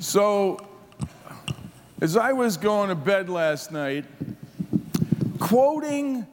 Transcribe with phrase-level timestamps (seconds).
[0.00, 0.58] So,
[2.00, 4.04] as I was going to bed last night,
[5.38, 6.26] quoting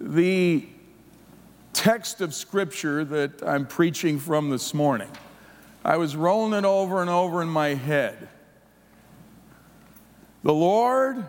[0.00, 0.66] the
[1.72, 5.08] text of scripture that I'm preaching from this morning,
[5.84, 8.28] I was rolling it over and over in my head.
[10.42, 11.24] The Lord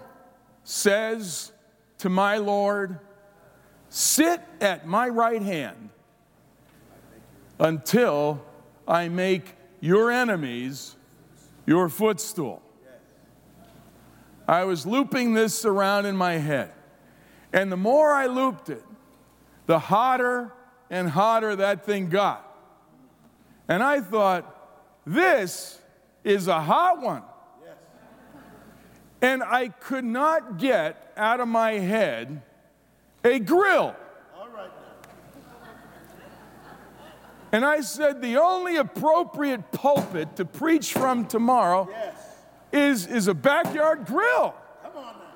[0.63, 1.51] says
[1.99, 2.99] to my Lord,
[3.89, 5.89] Sit at my right hand
[7.59, 8.43] until
[8.87, 10.95] I make your enemies
[11.65, 12.61] your footstool.
[14.47, 16.71] I was looping this around in my head.
[17.53, 18.83] And the more I looped it,
[19.67, 20.51] the hotter
[20.89, 22.49] and hotter that thing got.
[23.67, 24.49] And I thought,
[25.05, 25.79] this
[26.23, 27.23] is a hot one.
[29.21, 32.41] And I could not get out of my head
[33.23, 33.95] a grill.
[37.53, 42.15] And I said, the only appropriate pulpit to preach from tomorrow Yes.
[42.71, 44.55] is, is a backyard grill.
[44.81, 45.29] Come on now.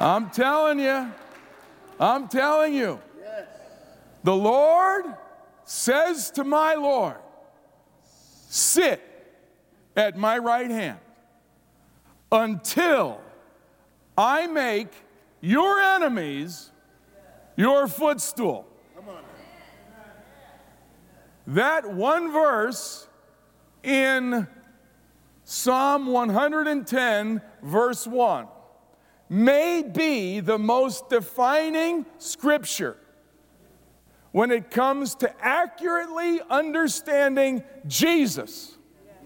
[0.00, 1.12] I'm telling you,
[1.98, 3.00] I'm telling you.
[3.20, 3.46] Yes.
[4.22, 5.04] The Lord
[5.64, 7.16] says to my Lord,
[8.50, 9.02] Sit
[9.96, 11.00] at my right hand
[12.30, 13.20] until
[14.16, 14.88] I make
[15.40, 16.70] your enemies
[17.56, 18.66] your footstool.
[21.48, 23.08] That one verse
[23.82, 24.46] in
[25.44, 28.46] Psalm 110, verse 1,
[29.30, 32.96] may be the most defining scripture
[34.32, 38.76] when it comes to accurately understanding Jesus.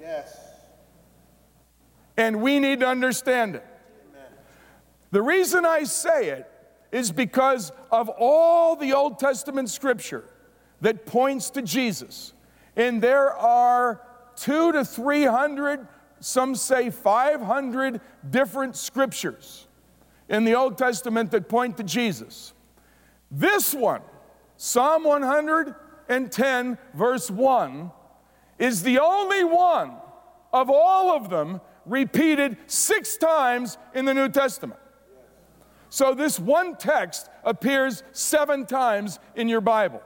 [0.00, 0.41] Yes.
[2.16, 3.66] And we need to understand it.
[5.10, 6.50] The reason I say it
[6.90, 10.24] is because of all the Old Testament scripture
[10.80, 12.34] that points to Jesus.
[12.76, 14.02] And there are
[14.36, 15.86] two to three hundred,
[16.20, 18.00] some say 500
[18.30, 19.66] different scriptures
[20.28, 22.52] in the Old Testament that point to Jesus.
[23.30, 24.02] This one,
[24.56, 27.90] Psalm 110, verse 1,
[28.58, 29.92] is the only one
[30.52, 34.80] of all of them repeated six times in the New Testament.
[35.90, 40.02] So this one text appears seven times in your Bible.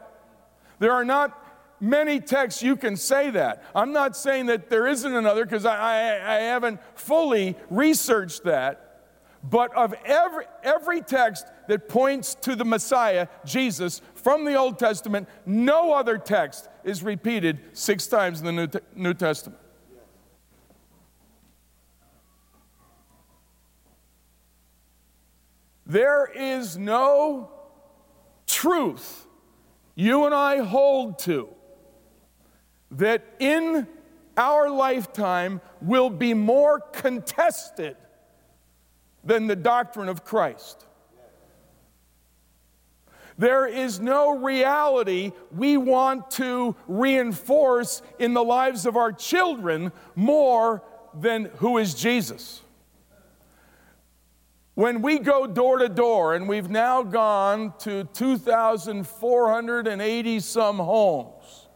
[0.79, 1.43] There are not
[1.81, 3.63] many texts you can say that.
[3.75, 8.83] I'm not saying that there isn't another because I, I, I haven't fully researched that.
[9.49, 15.29] But of every, every text that points to the Messiah, Jesus, from the Old Testament,
[15.45, 19.61] no other text is repeated six times in the New, New Testament.
[25.87, 27.51] There is no
[28.47, 29.27] truth
[29.97, 31.49] you and I hold to
[32.93, 33.89] that in
[34.37, 37.97] our lifetime will be more contested
[39.25, 40.87] than the doctrine of Christ.
[43.39, 50.83] There is no reality we want to reinforce in the lives of our children more
[51.15, 52.63] than who is Jesus.
[54.77, 61.69] When we go door to door, and we've now gone to 2,480 some homes,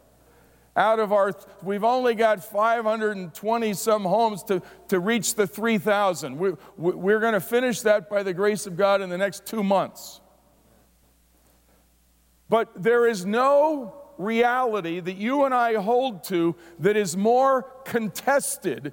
[0.77, 6.39] out of our, we've only got 520 some homes to, to reach the 3,000.
[6.39, 9.47] We, we- we're going to finish that by the grace of God in the next
[9.47, 10.21] two months.
[12.51, 18.93] But there is no reality that you and I hold to that is more contested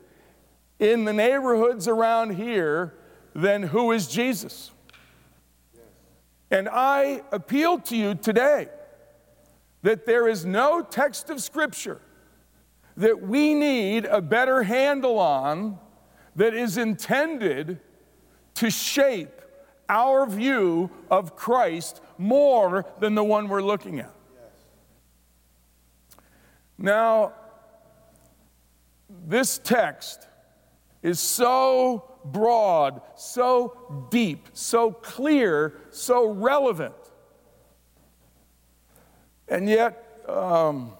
[0.79, 2.93] in the neighborhoods around here
[3.37, 4.71] than who is Jesus.
[6.49, 8.67] And I appeal to you today
[9.83, 12.01] that there is no text of Scripture
[12.97, 15.77] that we need a better handle on
[16.35, 17.79] that is intended
[18.55, 19.39] to shape
[19.87, 24.13] our view of Christ more than the one we're looking at.
[26.75, 27.33] Now,
[29.27, 30.27] this text
[31.03, 36.95] is so broad, so deep, so clear, so relevant.
[39.47, 40.91] And yet, um,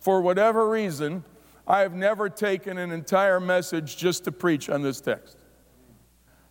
[0.00, 1.24] for whatever reason,
[1.66, 5.36] I have never taken an entire message just to preach on this text.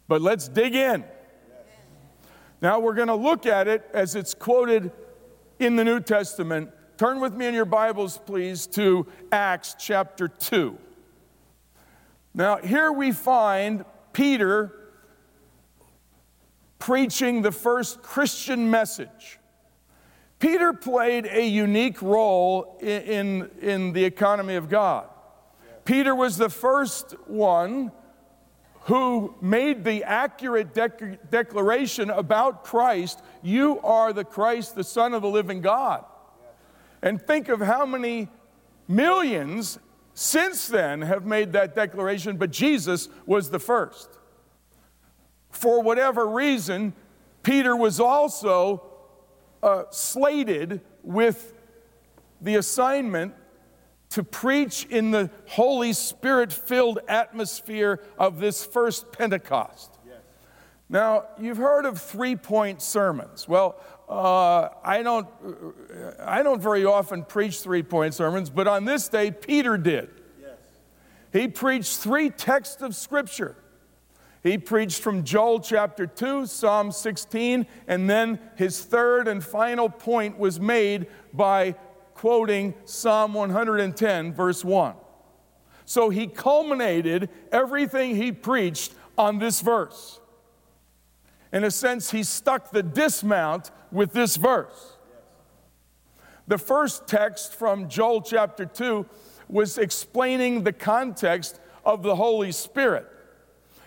[0.07, 1.03] But let's dig in.
[2.61, 4.91] Now we're going to look at it as it's quoted
[5.59, 6.71] in the New Testament.
[6.97, 10.77] Turn with me in your Bibles, please, to Acts chapter 2.
[12.33, 13.85] Now, here we find
[14.17, 14.73] Peter
[16.79, 19.37] preaching the first Christian message.
[20.39, 25.07] Peter played a unique role in, in, in the economy of God.
[25.85, 27.91] Peter was the first one
[28.85, 35.21] who made the accurate dec- declaration about Christ You are the Christ, the Son of
[35.21, 36.03] the living God.
[37.03, 38.29] And think of how many
[38.87, 39.77] millions
[40.19, 44.09] since then have made that declaration, but Jesus was the first.
[45.51, 46.93] For whatever reason,
[47.43, 48.81] Peter was also
[49.61, 51.53] uh, slated with
[52.41, 53.35] the assignment
[54.09, 59.99] to preach in the Holy Spirit filled atmosphere of this first Pentecost.
[60.03, 60.15] Yes.
[60.89, 63.47] Now, you've heard of three point sermons.
[63.47, 65.27] Well, uh, I, don't,
[66.19, 70.09] I don't very often preach three point sermons, but on this day, Peter did.
[70.41, 70.51] Yes.
[71.33, 73.57] He preached three texts of Scripture.
[74.43, 80.37] He preached from Joel chapter 2, Psalm 16, and then his third and final point
[80.37, 81.75] was made by
[82.13, 84.95] quoting Psalm 110, verse 1.
[85.83, 90.21] So he culminated everything he preached on this verse.
[91.51, 94.97] In a sense, he stuck the dismount with this verse.
[96.47, 99.05] The first text from Joel chapter 2
[99.49, 103.07] was explaining the context of the Holy Spirit.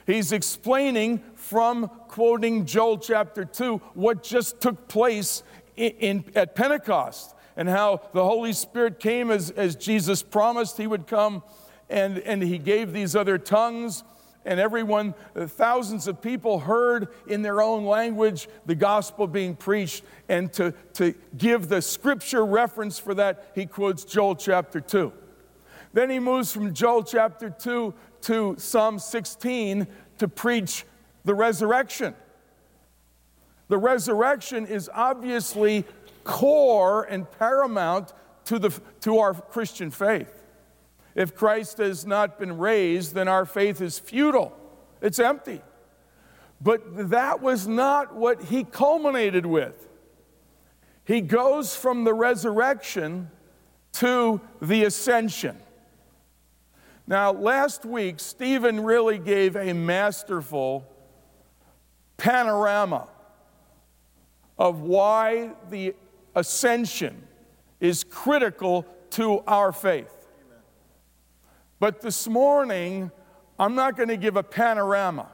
[0.06, 5.42] He's explaining from quoting Joel chapter 2 what just took place
[5.76, 10.86] in, in, at Pentecost and how the Holy Spirit came as, as Jesus promised he
[10.86, 11.42] would come,
[11.88, 14.02] and, and he gave these other tongues.
[14.44, 20.02] And everyone, uh, thousands of people heard in their own language the gospel being preached.
[20.28, 25.12] And to, to give the scripture reference for that, he quotes Joel chapter 2.
[25.92, 27.92] Then he moves from Joel chapter 2
[28.22, 29.86] to Psalm 16
[30.18, 30.84] to preach
[31.24, 32.14] the resurrection.
[33.68, 35.84] The resurrection is obviously
[36.24, 38.12] core and paramount
[38.46, 40.39] to, the, to our Christian faith.
[41.14, 44.56] If Christ has not been raised, then our faith is futile,
[45.00, 45.60] it's empty.
[46.60, 49.88] But that was not what he culminated with.
[51.04, 53.30] He goes from the resurrection
[53.94, 55.56] to the ascension.
[57.06, 60.86] Now, last week, Stephen really gave a masterful
[62.16, 63.08] panorama
[64.58, 65.94] of why the
[66.36, 67.26] ascension
[67.80, 70.19] is critical to our faith.
[71.80, 73.10] But this morning,
[73.58, 75.28] I'm not going to give a panorama.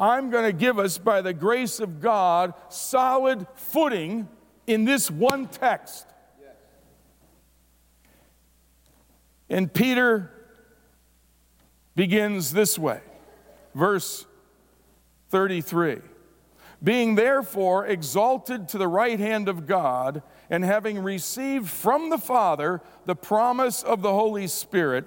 [0.00, 4.26] I'm going to give us, by the grace of God, solid footing
[4.66, 6.06] in this one text.
[6.40, 6.56] Yes.
[9.50, 10.32] And Peter
[11.94, 13.00] begins this way,
[13.74, 14.26] verse
[15.28, 16.00] 33
[16.84, 22.82] being therefore exalted to the right hand of God, and having received from the Father
[23.06, 25.06] the promise of the Holy Spirit,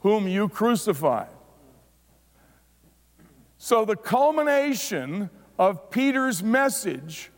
[0.00, 1.28] whom you crucified.
[3.58, 7.30] So, the culmination of Peter's message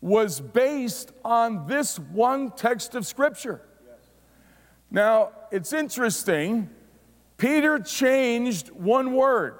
[0.00, 3.60] was based on this one text of Scripture.
[4.90, 6.70] Now, it's interesting,
[7.38, 9.58] Peter changed one word.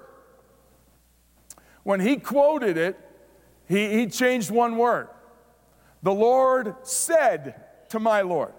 [1.82, 2.98] When he quoted it,
[3.68, 5.08] he, he changed one word.
[6.02, 8.52] The Lord said to my Lord,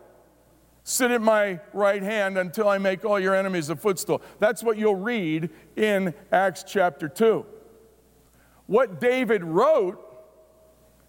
[0.90, 4.22] Sit at my right hand until I make all your enemies a footstool.
[4.40, 7.46] That's what you'll read in Acts chapter 2.
[8.68, 10.02] What David wrote,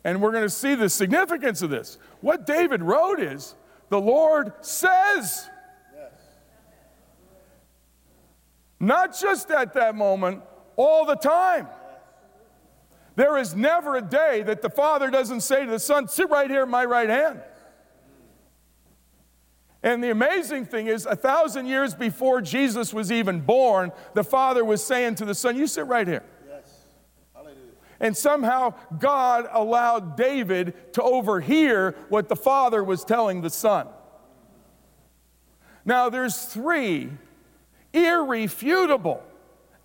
[0.02, 3.54] and we're going to see the significance of this, what David wrote is,
[3.88, 5.49] The Lord says.
[8.80, 10.42] Not just at that moment,
[10.75, 11.68] all the time.
[13.14, 16.50] There is never a day that the Father doesn't say to the Son, Sit right
[16.50, 17.42] here at my right hand.
[19.82, 24.64] And the amazing thing is, a thousand years before Jesus was even born, the Father
[24.64, 26.25] was saying to the Son, You sit right here.
[26.49, 26.85] Yes.
[27.32, 27.56] Hallelujah.
[28.00, 33.87] And somehow God allowed David to overhear what the Father was telling the Son.
[35.85, 37.11] Now, there's three
[37.92, 39.23] irrefutable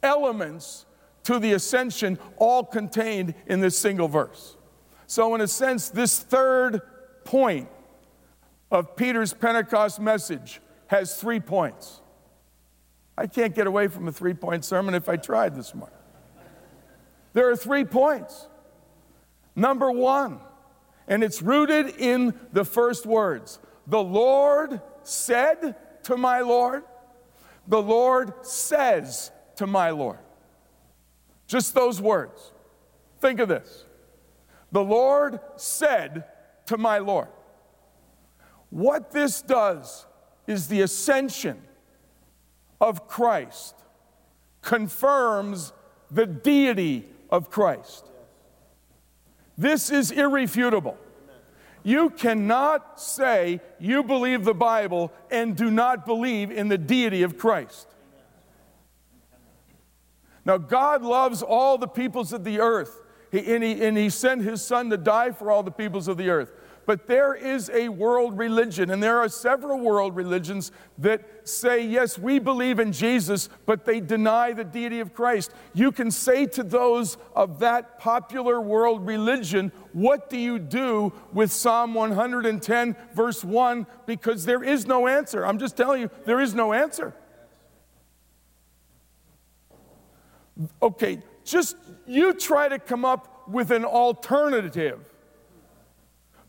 [0.02, 0.86] elements
[1.24, 4.58] to the ascension, all contained in this single verse.
[5.08, 6.82] So, in a sense, this third
[7.24, 7.70] point
[8.74, 12.02] of Peter's Pentecost message has three points.
[13.16, 15.96] I can't get away from a three point sermon if I tried this morning.
[17.34, 18.48] There are three points.
[19.56, 20.40] Number one,
[21.08, 26.84] and it's rooted in the first words The Lord said to my Lord,
[27.68, 30.18] the Lord says to my Lord.
[31.46, 32.52] Just those words.
[33.20, 33.86] Think of this.
[34.72, 36.24] The Lord said
[36.66, 37.28] to my Lord.
[38.74, 40.08] What this does
[40.48, 41.62] is the ascension
[42.82, 43.76] of Christ
[44.64, 45.72] confirms
[46.10, 48.10] the deity of Christ.
[49.56, 50.98] This is irrefutable.
[51.84, 57.38] You cannot say you believe the Bible and do not believe in the deity of
[57.38, 57.88] Christ.
[60.46, 63.02] Now, God loves all the peoples of the earth,
[63.32, 66.18] he, and, he, and He sent His Son to die for all the peoples of
[66.18, 66.52] the earth.
[66.86, 72.20] But there is a world religion, and there are several world religions that say, yes,
[72.20, 75.52] we believe in Jesus, but they deny the deity of Christ.
[75.74, 81.52] You can say to those of that popular world religion, what do you do with
[81.52, 83.88] Psalm 110, verse 1?
[84.06, 85.46] Because there is no answer.
[85.46, 87.14] I'm just telling you, there is no answer.
[90.82, 95.13] Okay, just you try to come up with an alternative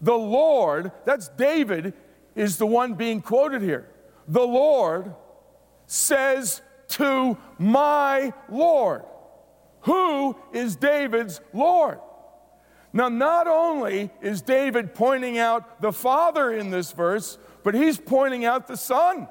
[0.04, 1.94] the Lord, that's David,
[2.34, 3.88] is the one being quoted here.
[4.28, 5.14] The Lord
[5.86, 9.04] says to my Lord.
[9.82, 12.00] Who is David's Lord?
[12.92, 18.44] Now, not only is David pointing out the Father in this verse, but he's pointing
[18.44, 19.26] out the Son.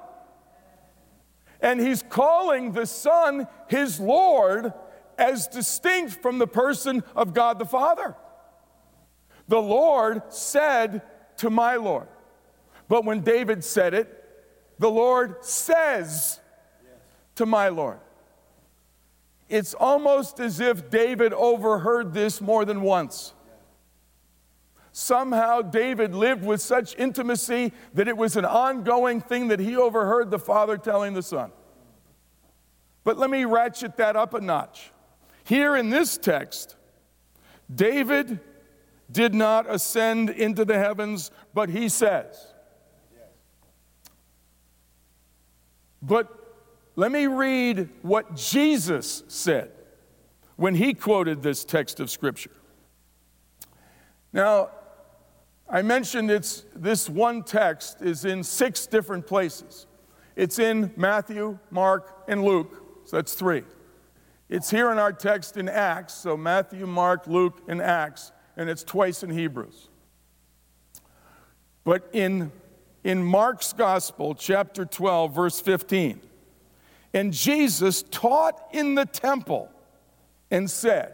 [1.62, 4.74] And he's calling the Son his Lord
[5.20, 8.15] as distinct from the person of God the Father.
[9.53, 11.03] The Lord said
[11.38, 12.07] to my Lord.
[12.88, 14.10] But when David said it,
[14.79, 16.39] the Lord says
[17.36, 18.00] to my Lord.
[19.50, 23.36] It's almost as if David overheard this more than once.
[24.91, 30.31] Somehow, David lived with such intimacy that it was an ongoing thing that he overheard
[30.31, 31.51] the Father telling the Son.
[33.03, 34.91] But let me ratchet that up a notch.
[35.43, 36.75] Here in this text,
[37.72, 38.39] David
[39.13, 42.53] did not ascend into the heavens, but he says.
[46.01, 46.27] But
[46.96, 49.72] let me read what Jesus said
[50.58, 52.51] when he quoted this text of Scripture.
[54.34, 54.70] Now,
[55.70, 59.88] I mentioned it's, this one text is in six different places.
[60.36, 63.63] It's in Matthew, Mark, and Luke, so that's three.
[64.50, 68.83] It's here in our text in Acts, so Matthew, Mark, Luke, and Acts and it's
[68.83, 69.89] twice in Hebrews.
[71.83, 72.51] But in,
[73.03, 76.22] in Mark's Gospel, chapter 12, verse 15,
[77.13, 79.69] and Jesus taught in the temple
[80.50, 81.13] and said,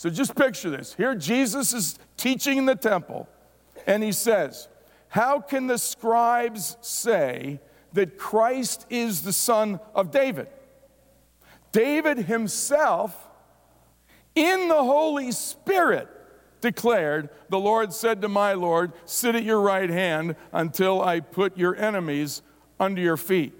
[0.00, 0.94] so just picture this.
[0.94, 3.28] Here, Jesus is teaching in the temple,
[3.86, 4.66] and he says,
[5.08, 7.60] How can the scribes say
[7.92, 10.46] that Christ is the son of David?
[11.72, 13.28] David himself
[14.34, 16.08] in the Holy Spirit
[16.60, 21.56] declared, The Lord said to my Lord, Sit at your right hand until I put
[21.56, 22.42] your enemies
[22.78, 23.54] under your feet.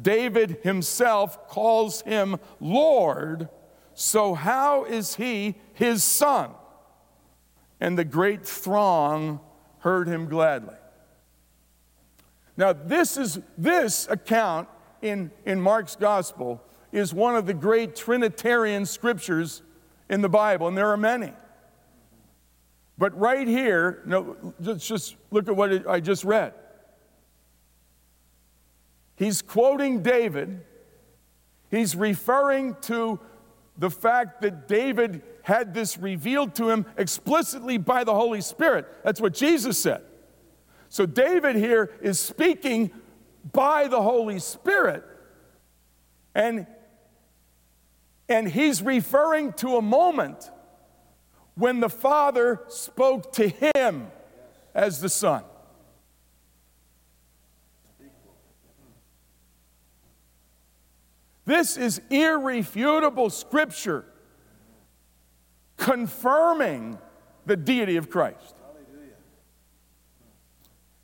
[0.00, 3.48] David himself calls him Lord,
[3.94, 6.50] so how is he his son?
[7.80, 9.40] And the great throng
[9.80, 10.74] heard him gladly.
[12.56, 14.68] Now, this is this account
[15.00, 19.62] in, in Mark's gospel is one of the great Trinitarian scriptures
[20.08, 21.32] in the Bible, and there are many.
[22.96, 26.52] But right here, no, let's just look at what I just read.
[29.14, 30.60] He's quoting David.
[31.70, 33.20] He's referring to
[33.76, 38.86] the fact that David had this revealed to him explicitly by the Holy Spirit.
[39.04, 40.02] That's what Jesus said.
[40.88, 42.90] So David here is speaking
[43.52, 45.04] by the Holy Spirit.
[46.34, 46.66] And
[48.28, 50.50] and he's referring to a moment
[51.54, 54.08] when the Father spoke to him
[54.74, 55.42] as the Son.
[61.44, 64.04] This is irrefutable scripture
[65.78, 66.98] confirming
[67.46, 68.54] the deity of Christ.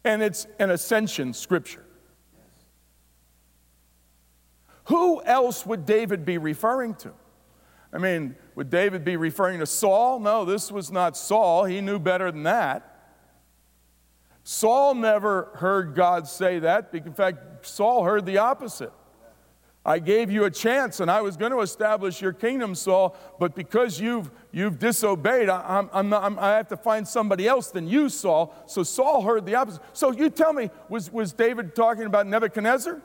[0.05, 1.87] And it's an ascension scripture.
[4.85, 7.13] Who else would David be referring to?
[7.93, 10.19] I mean, would David be referring to Saul?
[10.19, 11.65] No, this was not Saul.
[11.65, 12.91] He knew better than that.
[14.43, 16.91] Saul never heard God say that.
[16.93, 18.93] In fact, Saul heard the opposite.
[19.87, 23.55] I gave you a chance and I was going to establish your kingdom, Saul, but
[23.55, 28.09] because you've, you've disobeyed, I, I'm, I'm i have to find somebody else than you,
[28.09, 28.55] Saul.
[28.67, 29.83] So Saul heard the opposite.
[29.93, 33.03] So you tell me, was, was David talking about Nebuchadnezzar?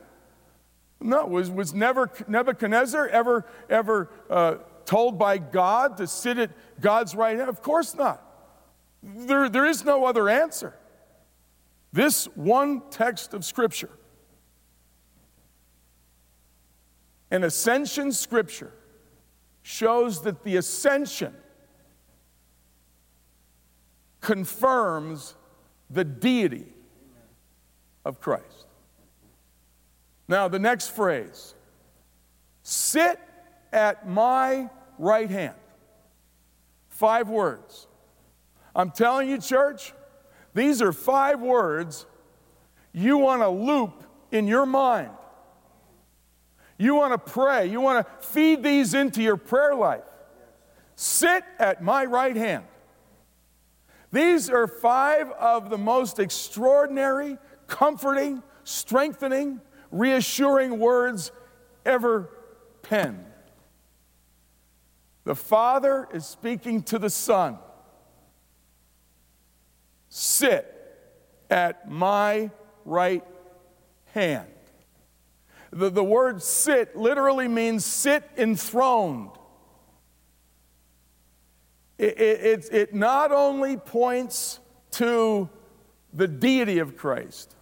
[1.01, 6.51] No, was, was never Nebuchadnezzar ever, ever uh, told by God to sit at
[6.82, 7.50] God's right hand?
[7.50, 8.22] Of course not.
[9.01, 10.74] There, there is no other answer.
[11.94, 13.89] This one text of Scripture,
[17.32, 18.74] an ascension Scripture,
[19.62, 21.34] shows that the ascension
[24.22, 25.36] confirms
[25.89, 26.65] the deity
[28.06, 28.59] of Christ.
[30.29, 31.55] Now, the next phrase
[32.62, 33.19] sit
[33.74, 34.69] at my
[35.00, 35.55] right hand.
[36.88, 37.88] Five words.
[38.75, 39.91] I'm telling you, church,
[40.53, 42.05] these are five words
[42.93, 45.09] you want to loop in your mind.
[46.77, 47.65] You want to pray.
[47.65, 50.03] You want to feed these into your prayer life.
[50.95, 52.65] Sit at my right hand.
[54.12, 61.31] These are five of the most extraordinary, comforting, strengthening, reassuring words
[61.86, 62.29] ever
[62.81, 63.25] penned.
[65.24, 67.58] The Father is speaking to the Son.
[70.10, 70.75] Sit
[71.50, 72.50] at my
[72.86, 73.24] right
[74.13, 74.48] hand.
[75.72, 79.29] The, the word sit literally means sit enthroned.
[82.00, 84.60] It, it, it, it not only points
[84.91, 85.50] to
[86.13, 87.55] the deity of Christ,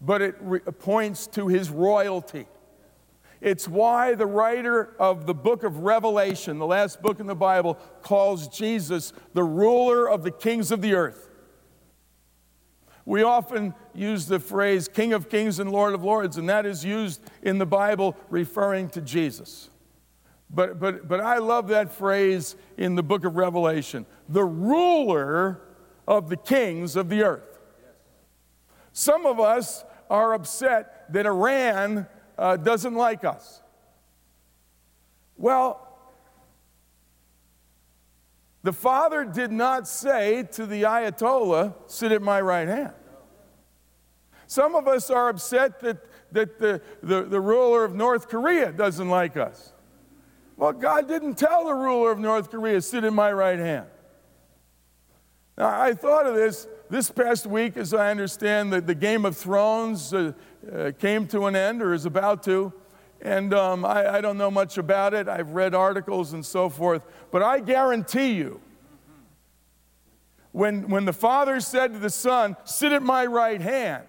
[0.00, 2.46] but it re- points to his royalty.
[3.40, 7.78] It's why the writer of the book of Revelation, the last book in the Bible,
[8.02, 11.28] calls Jesus the ruler of the kings of the earth.
[13.06, 16.84] We often use the phrase King of Kings and Lord of Lords, and that is
[16.84, 19.70] used in the Bible referring to Jesus.
[20.50, 25.60] But, but, but I love that phrase in the book of Revelation the ruler
[26.06, 27.58] of the kings of the earth.
[28.92, 33.62] Some of us are upset that Iran uh, doesn't like us.
[35.38, 35.86] Well,
[38.62, 42.92] the Father did not say to the Ayatollah, Sit at my right hand.
[44.46, 45.98] Some of us are upset that,
[46.32, 49.72] that the, the, the ruler of North Korea doesn't like us.
[50.56, 53.86] Well, God didn't tell the ruler of North Korea, sit in my right hand.
[55.56, 59.36] Now, I thought of this this past week, as I understand that the Game of
[59.36, 60.32] Thrones uh,
[60.70, 62.72] uh, came to an end or is about to.
[63.22, 65.28] And um, I, I don't know much about it.
[65.28, 67.02] I've read articles and so forth.
[67.30, 68.60] But I guarantee you,
[70.52, 74.04] when, when the Father said to the Son, Sit at my right hand,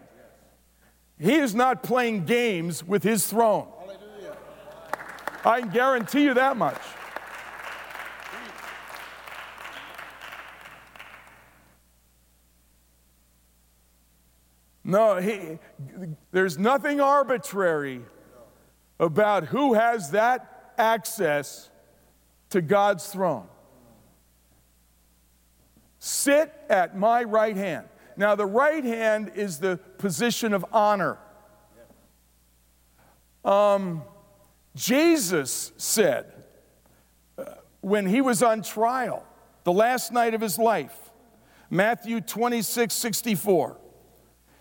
[1.20, 3.68] he is not playing games with his throne.
[3.80, 4.38] Hallelujah.
[5.46, 6.82] I can guarantee you that much.
[14.84, 15.60] No, he,
[16.32, 18.02] there's nothing arbitrary
[19.00, 21.70] about who has that access
[22.50, 23.48] to God's throne.
[26.00, 27.88] Sit at my right hand.
[28.18, 31.18] Now, the right hand is the position of honor.
[33.46, 34.04] Um,
[34.76, 36.32] Jesus said
[37.38, 37.46] uh,
[37.82, 39.26] when he was on trial,
[39.64, 41.12] the last night of his life,
[41.70, 43.78] Matthew 26 64,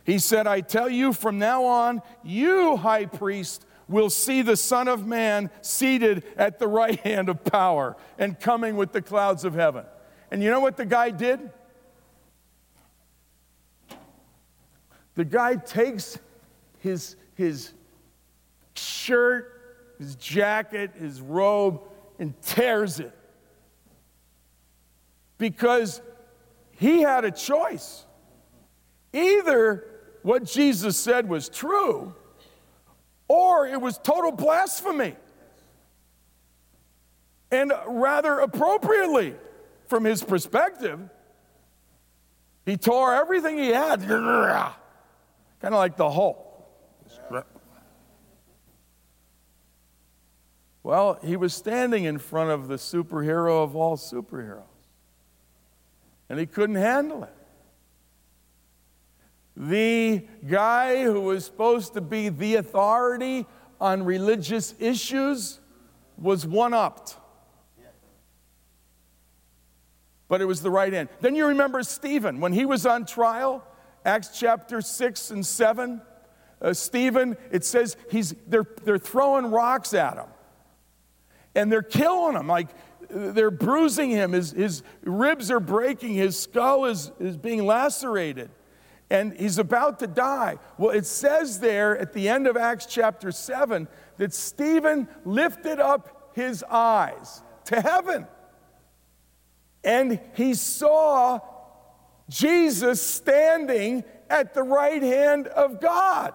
[0.04, 4.88] he said, I tell you from now on, you, high priest, will see the Son
[4.88, 9.54] of Man seated at the right hand of power and coming with the clouds of
[9.54, 9.84] heaven.
[10.30, 11.50] And you know what the guy did?
[15.16, 16.18] The guy takes
[16.78, 17.72] his, his
[18.74, 19.52] shirt,
[19.98, 21.80] his jacket, his robe,
[22.18, 23.12] and tears it.
[25.36, 26.00] Because
[26.78, 28.06] he had a choice.
[29.12, 29.84] Either
[30.22, 32.14] what Jesus said was true,
[33.28, 35.14] or it was total blasphemy.
[37.50, 39.34] And rather appropriately,
[39.88, 41.00] from his perspective,
[42.64, 44.00] he tore everything he had
[45.60, 46.46] Kind of like the Hulk.
[50.82, 54.62] Well, he was standing in front of the superhero of all superheroes,
[56.28, 57.34] and he couldn't handle it.
[59.60, 63.44] The guy who was supposed to be the authority
[63.78, 65.60] on religious issues
[66.16, 67.18] was one upped.
[70.28, 71.08] but it was the right end.
[71.20, 73.66] Then you remember Stephen, when he was on trial,
[74.04, 76.00] Acts chapter 6 and 7.
[76.62, 80.28] Uh, Stephen, it says he's, they're, they're throwing rocks at him
[81.56, 82.46] and they're killing him.
[82.46, 82.68] Like
[83.10, 84.30] they're bruising him.
[84.30, 86.14] His, his ribs are breaking.
[86.14, 88.50] His skull is, is being lacerated.
[89.10, 90.58] And he's about to die.
[90.78, 96.30] Well, it says there at the end of Acts chapter 7 that Stephen lifted up
[96.34, 98.26] his eyes to heaven.
[99.82, 101.40] And he saw
[102.28, 106.32] Jesus standing at the right hand of God.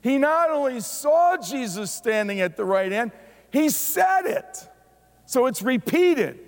[0.00, 3.12] He not only saw Jesus standing at the right hand,
[3.52, 4.68] he said it.
[5.26, 6.38] So it's repeated.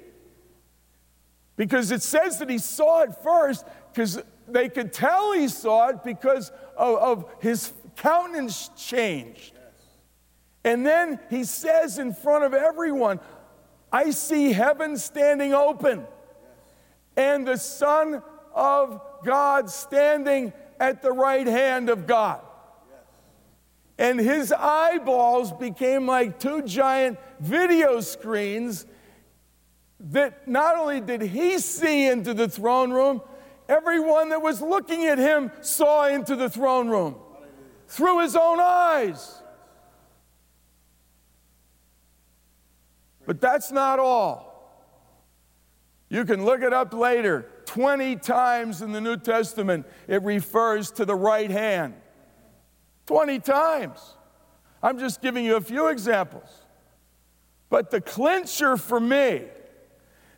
[1.56, 6.04] Because it says that he saw it first, because they could tell he saw it
[6.04, 9.58] because of, of his countenance changed.
[10.64, 13.20] And then he says in front of everyone,
[13.90, 16.06] I see heaven standing open
[17.16, 18.22] and the Son
[18.54, 22.40] of God standing at the right hand of God.
[23.98, 28.86] And his eyeballs became like two giant video screens
[30.00, 33.20] that not only did he see into the throne room,
[33.68, 37.16] everyone that was looking at him saw into the throne room
[37.88, 39.42] through his own eyes.
[43.26, 44.52] But that's not all.
[46.08, 47.48] You can look it up later.
[47.66, 51.94] 20 times in the New Testament, it refers to the right hand.
[53.06, 54.14] 20 times.
[54.82, 56.48] I'm just giving you a few examples.
[57.70, 59.44] But the clincher for me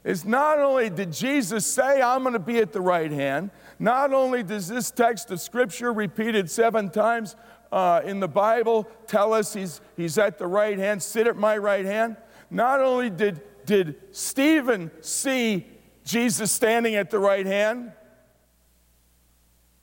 [0.05, 4.13] is not only did Jesus say, I'm going to be at the right hand, not
[4.13, 7.37] only does this text of Scripture repeated seven times
[7.73, 11.57] uh, in the Bible tell us he's, he's at the right hand, sit at my
[11.57, 12.17] right hand,
[12.51, 15.67] not only did, did Stephen see
[16.05, 17.93] Jesus standing at the right hand,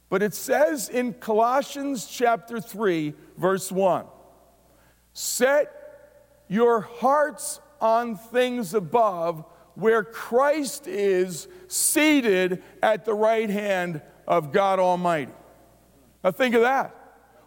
[0.10, 4.06] but it says in Colossians chapter 3, verse 1
[5.14, 9.44] Set your hearts on things above,
[9.76, 15.32] where Christ is seated at the right hand of God Almighty.
[16.24, 16.96] Now, think of that.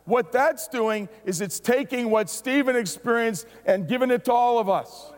[0.04, 4.68] What that's doing is it's taking what Stephen experienced and giving it to all of
[4.68, 5.12] us.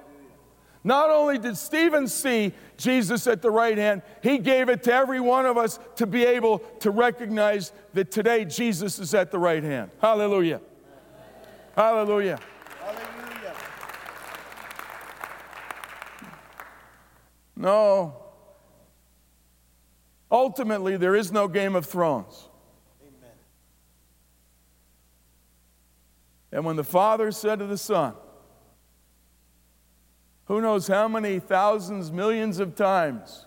[0.84, 5.18] Not only did Stephen see Jesus at the right hand, he gave it to every
[5.18, 9.64] one of us to be able to recognize that today Jesus is at the right
[9.64, 9.90] hand.
[10.00, 10.60] Hallelujah.
[11.74, 12.38] Hallelujah.
[17.56, 18.16] No.
[20.30, 22.48] Ultimately, there is no Game of Thrones.
[23.00, 23.30] Amen.
[26.52, 28.14] And when the Father said to the Son,
[30.46, 33.46] who knows how many thousands, millions of times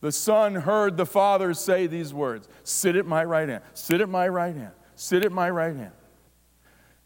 [0.00, 4.08] the Son heard the Father say these words Sit at my right hand, sit at
[4.08, 5.92] my right hand, sit at my right hand.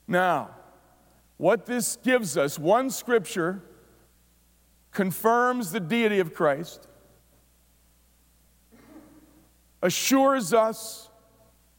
[0.06, 0.50] Now,
[1.36, 3.62] what this gives us, one scripture
[4.92, 6.86] confirms the deity of Christ,
[9.82, 11.08] assures us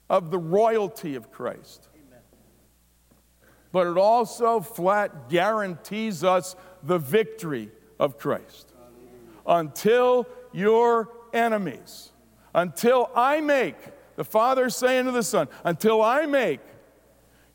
[0.09, 1.87] of the royalty of Christ.
[3.71, 8.71] But it also flat guarantees us the victory of Christ.
[9.47, 12.11] Until your enemies,
[12.53, 13.75] until I make,
[14.15, 16.59] the Father saying to the Son, until I make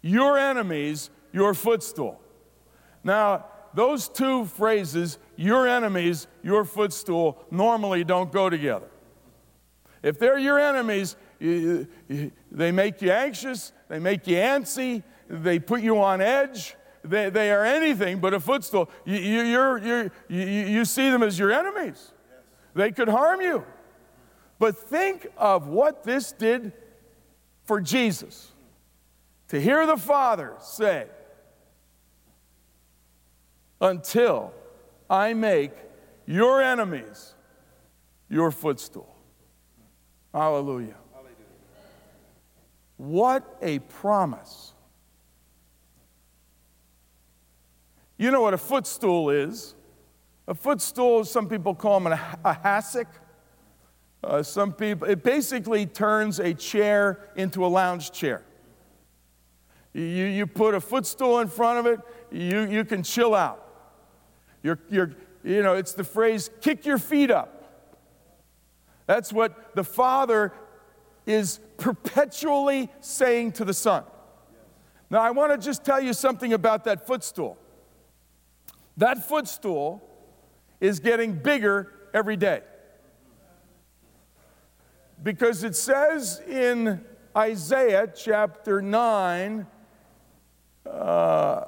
[0.02, 2.20] your enemies your footstool.
[3.04, 8.88] Now, those two phrases, your enemies, your footstool, normally don't go together.
[10.02, 15.60] If they're your enemies, you, you, they make you anxious, they make you antsy, they
[15.60, 16.74] put you on edge.
[17.04, 18.90] They, they are anything but a footstool.
[19.04, 22.10] You, you, you, you see them as your enemies.
[22.74, 23.64] They could harm you.
[24.58, 26.72] But think of what this did
[27.62, 28.50] for Jesus.
[29.48, 31.06] To hear the Father say,
[33.80, 34.52] until
[35.08, 35.72] I make
[36.26, 37.34] your enemies
[38.28, 39.14] your footstool.
[40.34, 40.94] Hallelujah.
[41.12, 41.34] Hallelujah.
[42.98, 44.74] What a promise.
[48.18, 49.74] You know what a footstool is?
[50.48, 53.06] A footstool, some people call them a, a hassock.
[54.22, 58.42] Uh, some people, it basically turns a chair into a lounge chair.
[59.92, 63.67] You, you put a footstool in front of it, you, you can chill out.
[64.68, 65.10] You're, you're,
[65.42, 67.72] you know, it's the phrase, kick your feet up.
[69.06, 70.52] That's what the Father
[71.24, 74.04] is perpetually saying to the Son.
[75.08, 77.56] Now, I want to just tell you something about that footstool.
[78.98, 80.02] That footstool
[80.82, 82.60] is getting bigger every day.
[85.22, 87.02] Because it says in
[87.34, 89.66] Isaiah chapter 9,
[90.84, 91.64] uh,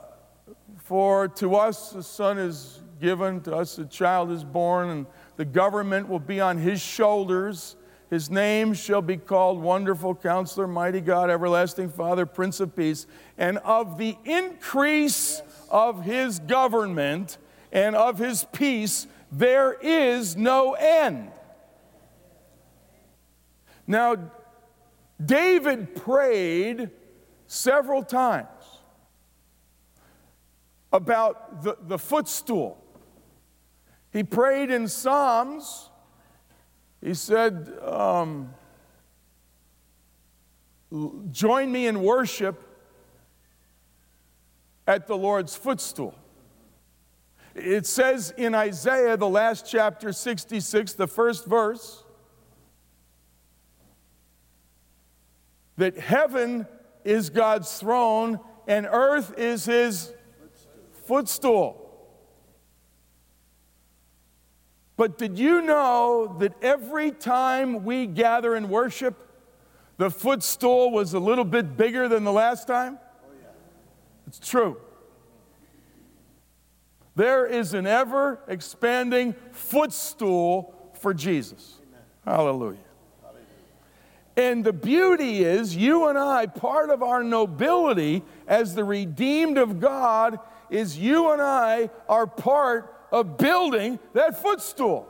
[0.91, 5.45] for to us a son is given, to us a child is born, and the
[5.45, 7.77] government will be on his shoulders.
[8.11, 13.07] His name shall be called Wonderful Counselor, Mighty God, Everlasting Father, Prince of Peace.
[13.39, 17.39] And of the increase of his government
[17.73, 21.31] and of his peace, there is no end.
[23.87, 24.17] Now,
[25.25, 26.91] David prayed
[27.47, 28.49] several times
[30.93, 32.83] about the, the footstool.
[34.13, 35.89] He prayed in Psalms.
[37.01, 38.55] He said, um,
[41.31, 42.61] Join me in worship
[44.89, 46.17] at the Lord's footstool.
[47.55, 52.03] It says in Isaiah, the last chapter 66, the first verse,
[55.77, 56.67] that heaven
[57.05, 60.13] is God's throne and earth is his
[61.07, 61.80] footstool.
[65.01, 69.17] But did you know that every time we gather and worship,
[69.97, 72.99] the footstool was a little bit bigger than the last time?
[73.03, 73.33] Oh,
[74.27, 74.77] it's true.
[77.17, 81.79] There is an ever expanding footstool for Jesus.
[82.27, 82.77] Hallelujah.
[84.37, 89.81] And the beauty is, you and I, part of our nobility as the redeemed of
[89.81, 95.09] God is you and I are part of building that footstool.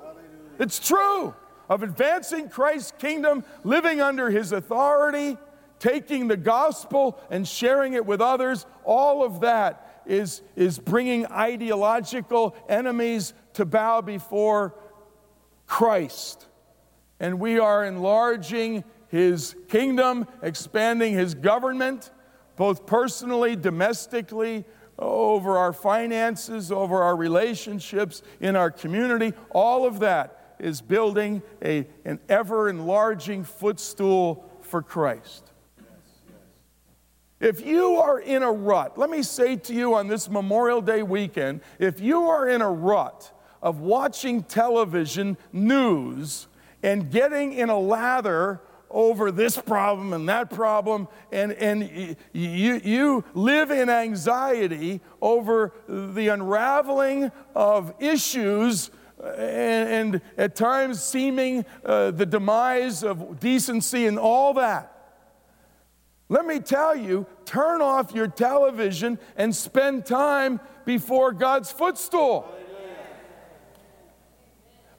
[0.59, 1.35] It's true.
[1.69, 5.39] Of advancing Christ's kingdom, living under his authority,
[5.79, 12.57] taking the gospel and sharing it with others, all of that is, is bringing ideological
[12.69, 14.75] enemies to bow before
[15.67, 16.47] Christ.
[17.21, 22.11] And we are enlarging his kingdom, expanding his government,
[22.57, 24.65] both personally, domestically,
[25.01, 29.33] over our finances, over our relationships, in our community.
[29.51, 35.51] All of that is building a, an ever enlarging footstool for Christ.
[37.41, 41.03] If you are in a rut, let me say to you on this Memorial Day
[41.03, 43.33] weekend, if you are in a rut
[43.63, 46.49] of watching television news
[46.83, 48.61] and getting in a lather
[48.91, 56.29] over this problem and that problem, and, and you, you live in anxiety over the
[56.29, 58.91] unraveling of issues
[59.23, 64.97] and, and at times seeming uh, the demise of decency and all that.
[66.29, 72.49] Let me tell you, turn off your television and spend time before God's footstool.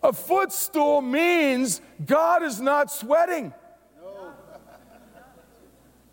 [0.04, 3.54] A footstool means God is not sweating.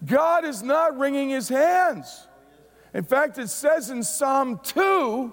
[0.04, 2.26] God is not wringing his hands.
[2.94, 5.32] In fact, it says in Psalm 2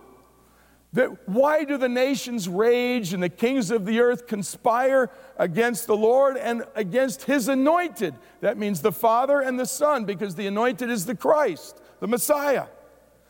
[0.93, 5.95] that why do the nations rage and the kings of the earth conspire against the
[5.95, 8.15] Lord and against his anointed?
[8.41, 12.67] That means the Father and the Son, because the anointed is the Christ, the Messiah.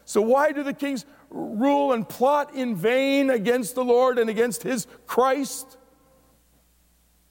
[0.06, 4.63] So, why do the kings rule and plot in vain against the Lord and against
[4.63, 5.78] his Christ?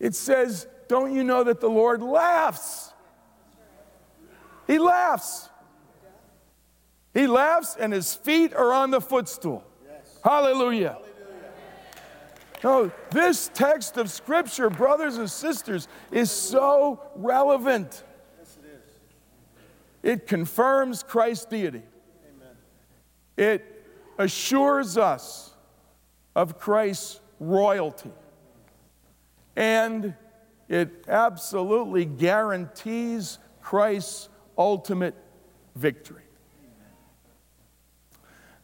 [0.01, 2.94] It says, Don't you know that the Lord laughs?
[4.67, 5.49] He laughs.
[7.13, 9.65] He laughs, and his feet are on the footstool.
[9.87, 10.19] Yes.
[10.25, 10.99] Hallelujah.
[12.65, 18.03] No, oh, this text of Scripture, brothers and sisters, is so relevant.
[18.39, 20.13] Yes, it is.
[20.13, 21.83] It confirms Christ's deity.
[22.27, 22.57] Amen.
[23.37, 23.87] It
[24.19, 25.53] assures us
[26.35, 28.13] of Christ's royalty.
[29.57, 30.15] And
[30.67, 35.15] it absolutely guarantees Christ's ultimate
[35.75, 36.23] victory.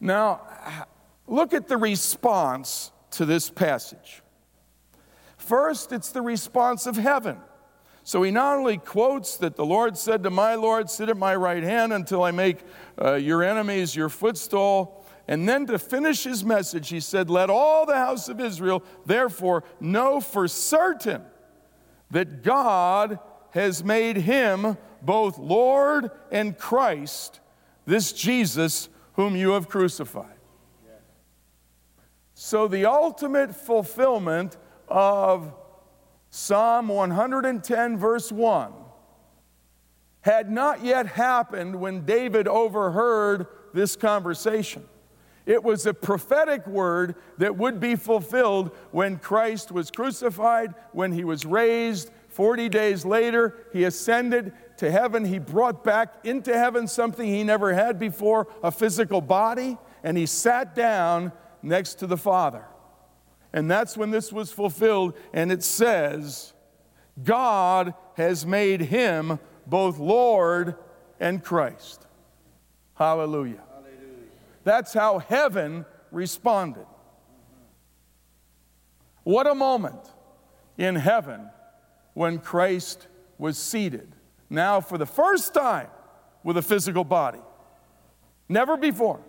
[0.01, 0.41] Now,
[1.27, 4.23] look at the response to this passage.
[5.37, 7.39] First, it's the response of heaven.
[8.03, 11.35] So he not only quotes that the Lord said to my Lord, Sit at my
[11.37, 12.59] right hand until I make
[13.01, 15.05] uh, your enemies your footstool.
[15.29, 19.65] And then to finish his message, he said, Let all the house of Israel therefore
[19.81, 21.23] know for certain
[22.11, 23.19] that God
[23.53, 27.41] has made him both Lord and Christ,
[27.87, 30.37] this Jesus whom you have crucified.
[32.35, 34.57] So, the ultimate fulfillment
[34.89, 35.53] of
[36.31, 38.73] Psalm 110, verse 1,
[40.23, 44.87] had not yet happened when David overheard this conversation.
[45.47, 51.25] It was a prophetic word that would be fulfilled when Christ was crucified, when he
[51.25, 52.11] was raised.
[52.31, 55.25] 40 days later, he ascended to heaven.
[55.25, 60.27] He brought back into heaven something he never had before a physical body, and he
[60.27, 62.65] sat down next to the Father.
[63.53, 66.53] And that's when this was fulfilled, and it says,
[67.23, 70.77] God has made him both Lord
[71.19, 72.07] and Christ.
[72.95, 73.63] Hallelujah.
[74.63, 76.87] That's how heaven responded.
[79.25, 80.01] What a moment
[80.79, 81.51] in heaven
[82.15, 83.07] when Christ
[83.39, 84.15] was seated.
[84.49, 85.89] Now, for the first time,
[86.43, 87.41] with a physical body.
[88.49, 89.21] Never before.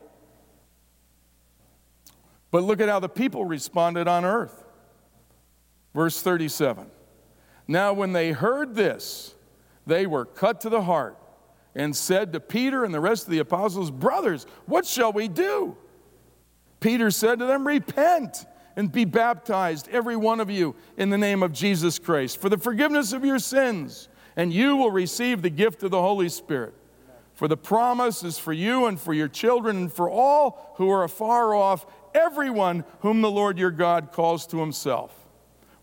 [2.49, 4.63] But look at how the people responded on earth.
[5.93, 6.87] Verse 37.
[7.67, 9.35] Now, when they heard this,
[9.85, 11.17] they were cut to the heart
[11.75, 15.77] and said to Peter and the rest of the apostles, Brothers, what shall we do?
[16.79, 21.43] Peter said to them, Repent and be baptized, every one of you, in the name
[21.43, 25.84] of Jesus Christ, for the forgiveness of your sins, and you will receive the gift
[25.84, 26.73] of the Holy Spirit.
[27.34, 31.03] For the promise is for you and for your children and for all who are
[31.03, 35.13] afar off, everyone whom the Lord your God calls to himself.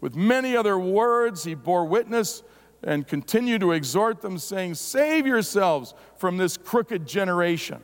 [0.01, 2.42] With many other words, he bore witness
[2.83, 7.83] and continue to exhort them, saying, Save yourselves from this crooked generation.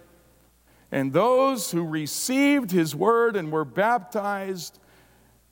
[0.92, 4.78] And those who received his word and were baptized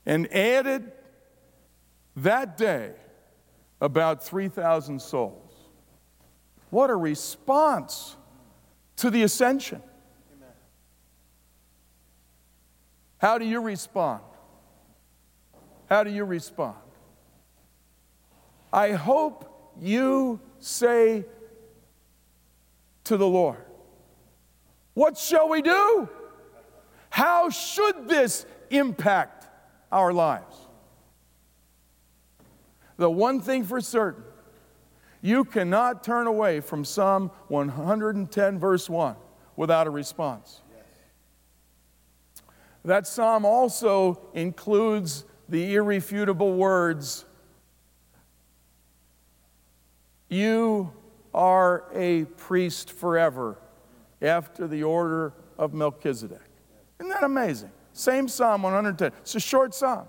[0.04, 0.92] and added
[2.16, 2.92] that day
[3.80, 5.52] about 3,000 souls.
[6.70, 8.16] What a response
[8.96, 9.82] to the ascension.
[10.36, 10.54] Amen.
[13.18, 14.22] How do you respond?
[15.88, 16.76] How do you respond?
[18.72, 21.26] I hope you say
[23.04, 23.58] to the Lord,
[24.94, 26.08] What shall we do?
[27.10, 29.41] How should this impact
[29.92, 30.56] our lives?
[32.96, 34.24] The one thing for certain,
[35.20, 39.16] you cannot turn away from Psalm 110, verse 1,
[39.56, 40.62] without a response.
[42.84, 47.24] That psalm also includes the irrefutable words
[50.28, 50.90] You
[51.34, 53.58] are a priest forever
[54.22, 56.40] after the order of Melchizedek.
[56.98, 57.70] Isn't that amazing?
[57.92, 59.12] Same Psalm 110.
[59.20, 60.08] It's a short psalm.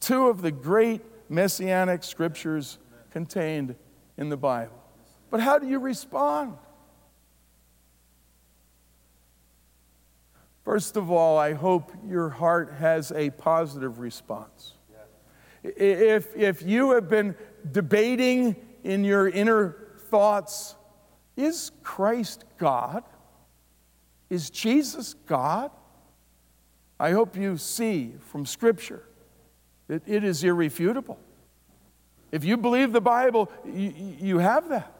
[0.00, 2.78] Two of the great messianic scriptures
[3.10, 3.74] contained
[4.16, 4.82] in the Bible.
[5.30, 6.56] But how do you respond?
[10.64, 14.74] First of all, I hope your heart has a positive response.
[15.62, 17.34] If, if you have been
[17.70, 19.76] debating in your inner
[20.08, 20.74] thoughts
[21.36, 23.04] is Christ God?
[24.28, 25.70] Is Jesus God?
[27.00, 29.02] I hope you see from Scripture
[29.88, 31.18] that it is irrefutable.
[32.30, 34.92] If you believe the Bible, you, you have that.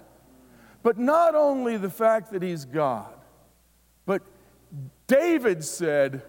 [0.82, 3.12] But not only the fact that He's God,
[4.06, 4.22] but
[5.06, 6.22] David said,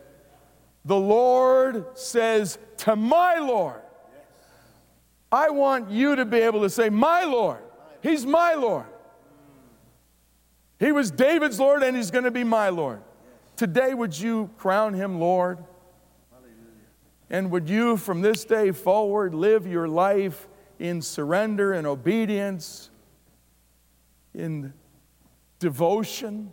[0.84, 3.82] The Lord says to my Lord,
[5.32, 7.60] I want you to be able to say, My Lord.
[8.04, 8.88] He's my Lord.
[10.80, 13.02] He was David's Lord and he's going to be my Lord.
[13.62, 15.64] Today, would you crown him Lord?
[17.30, 20.48] And would you, from this day forward, live your life
[20.80, 22.90] in surrender and obedience,
[24.34, 24.74] in
[25.60, 26.52] devotion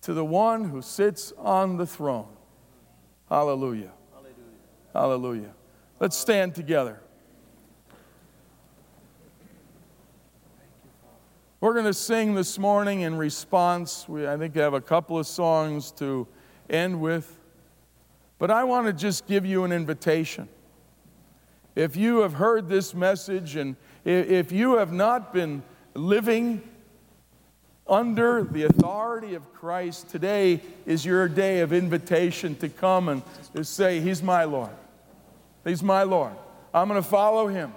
[0.00, 2.34] to the one who sits on the throne?
[3.28, 3.92] Hallelujah.
[4.14, 4.94] Hallelujah.
[4.94, 5.54] Hallelujah.
[6.00, 7.02] Let's stand together.
[11.60, 14.08] We're going to sing this morning in response.
[14.08, 16.28] We, I think have a couple of songs to
[16.70, 17.36] end with.
[18.38, 20.48] But I want to just give you an invitation.
[21.74, 26.62] If you have heard this message and if you have not been living
[27.88, 33.20] under the authority of Christ, today is your day of invitation to come and
[33.56, 34.70] to say, He's my Lord.
[35.64, 36.34] He's my Lord.
[36.72, 37.72] I'm going to follow Him.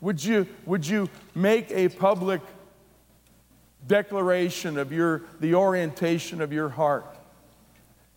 [0.00, 2.40] Would you, would you make a public
[3.86, 7.06] declaration of your, the orientation of your heart.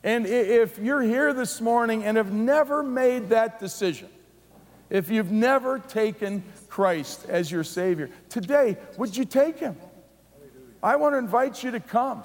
[0.03, 4.09] And if you're here this morning and have never made that decision,
[4.89, 9.76] if you've never taken Christ as your Savior, today, would you take Him?
[10.82, 12.24] I want to invite you to come.